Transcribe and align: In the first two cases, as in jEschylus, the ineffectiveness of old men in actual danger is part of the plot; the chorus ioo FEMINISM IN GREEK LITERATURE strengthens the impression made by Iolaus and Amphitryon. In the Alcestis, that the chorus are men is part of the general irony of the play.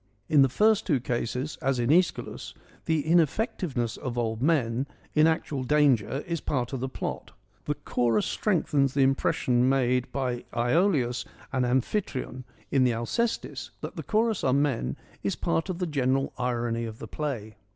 In 0.29 0.41
the 0.41 0.49
first 0.49 0.87
two 0.87 0.99
cases, 0.99 1.59
as 1.61 1.77
in 1.77 1.91
jEschylus, 1.91 2.55
the 2.85 3.03
ineffectiveness 3.05 3.97
of 3.97 4.17
old 4.17 4.41
men 4.41 4.87
in 5.13 5.27
actual 5.27 5.63
danger 5.63 6.23
is 6.25 6.41
part 6.41 6.73
of 6.73 6.79
the 6.79 6.89
plot; 6.89 7.33
the 7.65 7.75
chorus 7.75 8.25
ioo 8.35 8.39
FEMINISM 8.39 8.49
IN 8.49 8.59
GREEK 8.63 8.65
LITERATURE 8.65 8.65
strengthens 8.65 8.93
the 8.95 9.03
impression 9.61 9.69
made 9.69 10.11
by 10.11 10.43
Iolaus 10.53 11.25
and 11.53 11.67
Amphitryon. 11.67 12.45
In 12.71 12.83
the 12.83 12.93
Alcestis, 12.95 13.69
that 13.81 13.95
the 13.95 14.01
chorus 14.01 14.43
are 14.43 14.53
men 14.53 14.97
is 15.21 15.35
part 15.35 15.69
of 15.69 15.77
the 15.77 15.85
general 15.85 16.33
irony 16.35 16.85
of 16.85 16.97
the 16.97 17.07
play. 17.07 17.57